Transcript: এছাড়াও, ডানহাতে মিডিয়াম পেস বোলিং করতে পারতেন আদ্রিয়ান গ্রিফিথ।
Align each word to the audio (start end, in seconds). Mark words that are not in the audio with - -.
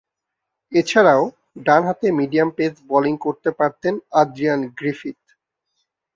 এছাড়াও, 0.71 1.23
ডানহাতে 1.63 2.07
মিডিয়াম 2.11 2.49
পেস 2.57 2.73
বোলিং 2.89 3.13
করতে 3.25 3.49
পারতেন 3.59 3.93
আদ্রিয়ান 4.21 4.61
গ্রিফিথ। 4.77 5.19